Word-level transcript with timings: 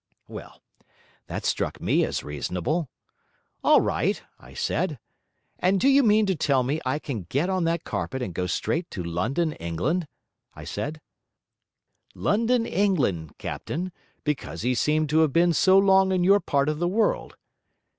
Well, 0.27 0.63
that 1.27 1.45
struck 1.45 1.79
me 1.79 2.03
as 2.05 2.23
reasonable. 2.23 2.89
"All 3.63 3.81
right," 3.81 4.19
I 4.39 4.55
said; 4.55 4.97
"and 5.59 5.79
do 5.79 5.87
you 5.87 6.01
mean 6.01 6.25
to 6.25 6.35
tell 6.35 6.63
me 6.63 6.81
I 6.83 6.97
can 6.97 7.27
get 7.29 7.51
on 7.51 7.65
that 7.65 7.83
carpet 7.83 8.19
and 8.23 8.33
go 8.33 8.47
straight 8.47 8.89
to 8.89 9.03
London, 9.03 9.53
England?" 9.53 10.07
I 10.55 10.63
said, 10.63 11.01
"London, 12.15 12.65
England," 12.65 13.37
captain, 13.37 13.91
because 14.23 14.63
he 14.63 14.73
seemed 14.73 15.07
to 15.11 15.19
have 15.19 15.33
been 15.33 15.53
so 15.53 15.77
long 15.77 16.11
in 16.11 16.23
your 16.23 16.39
part 16.39 16.67
of 16.67 16.79
the 16.79 16.87
world. 16.87 17.35